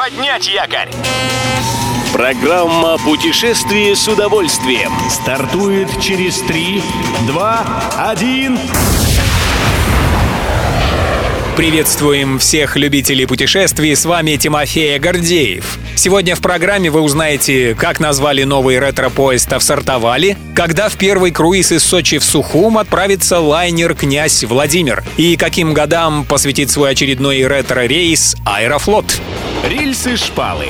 [0.00, 0.88] Поднять якорь!
[2.14, 6.82] Программа «Путешествие с удовольствием» стартует через 3,
[7.26, 8.58] 2, 1...
[11.54, 15.78] Приветствуем всех любителей путешествий, с вами Тимофей Гордеев.
[15.96, 21.72] Сегодня в программе вы узнаете, как назвали новый ретро-поезд в Сартовали, когда в первый круиз
[21.72, 28.36] из Сочи в Сухум отправится лайнер «Князь Владимир» и каким годам посвятит свой очередной ретро-рейс
[28.46, 29.20] «Аэрофлот».
[29.64, 30.68] Рельсы-шпалы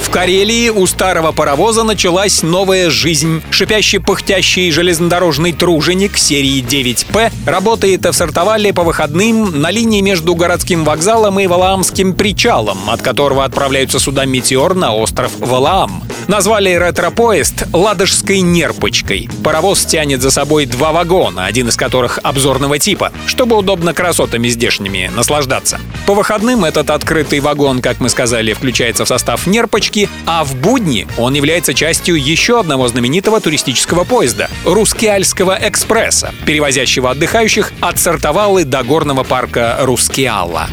[0.00, 3.42] в Карелии у старого паровоза началась новая жизнь.
[3.50, 10.84] Шипящий пыхтящий железнодорожный труженик серии 9П работает в Сартовале по выходным на линии между городским
[10.84, 16.02] вокзалом и Валаамским причалом, от которого отправляются суда «Метеор» на остров Валаам.
[16.28, 19.28] Назвали ретро-поезд «Ладожской нерпочкой».
[19.42, 25.10] Паровоз тянет за собой два вагона, один из которых обзорного типа, чтобы удобно красотами здешними
[25.14, 25.78] наслаждаться.
[26.06, 31.06] По выходным этот открытый вагон, как мы сказали, включается в состав нерпочки, а в будни
[31.18, 38.82] он является частью еще одного знаменитого туристического поезда— Рускеальского экспресса, перевозящего отдыхающих от Сартовалы до
[38.82, 40.68] горного парка Рускеалла.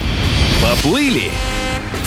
[0.61, 1.29] Поплыли!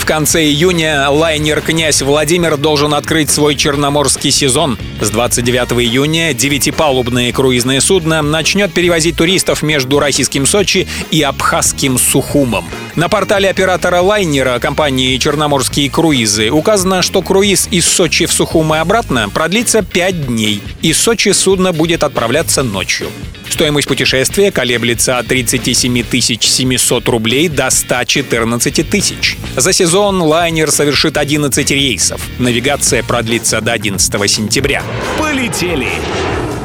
[0.04, 4.76] В конце июня лайнер «Князь Владимир» должен открыть свой черноморский сезон.
[5.00, 12.66] С 29 июня девятипалубное круизное судно начнет перевозить туристов между российским Сочи и абхазским Сухумом.
[12.96, 18.78] На портале оператора лайнера компании «Черноморские круизы» указано, что круиз из Сочи в Сухум и
[18.78, 20.62] обратно продлится 5 дней.
[20.80, 23.08] Из Сочи судно будет отправляться ночью.
[23.48, 26.04] Стоимость путешествия колеблется от 37
[26.40, 29.38] 700 рублей до 114 тысяч.
[29.56, 32.20] За сезон лайнер совершит 11 рейсов.
[32.38, 34.84] Навигация продлится до 11 сентября.
[35.18, 35.88] Полетели!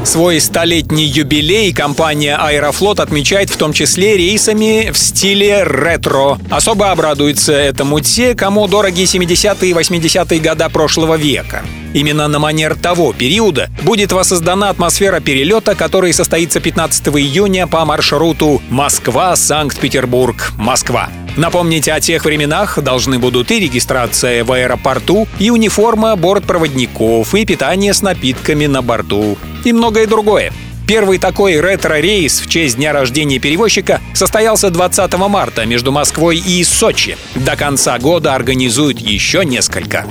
[0.04, 6.40] Свой столетний юбилей компания «Аэрофлот» отмечает в том числе рейсами в стиле ретро.
[6.50, 11.64] Особо обрадуются этому те, кому дороги 70-е и 80-е года прошлого века.
[11.94, 18.62] Именно на манер того периода будет воссоздана атмосфера перелета, который состоится 15 июня по маршруту
[18.70, 21.10] Москва-Санкт-Петербург-Москва.
[21.36, 27.94] Напомнить о тех временах должны будут и регистрация в аэропорту, и униформа бортпроводников, и питание
[27.94, 30.52] с напитками на борту, и многое другое.
[30.90, 37.16] Первый такой ретро-рейс в честь дня рождения перевозчика состоялся 20 марта между Москвой и Сочи.
[37.36, 40.08] До конца года организуют еще несколько.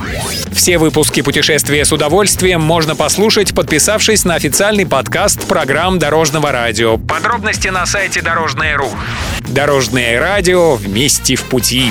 [0.53, 6.97] Все выпуски «Путешествия с удовольствием» можно послушать, подписавшись на официальный подкаст программ Дорожного радио.
[6.97, 8.89] Подробности на сайте Дорожное.ру.
[9.49, 11.91] Дорожное радио вместе в пути.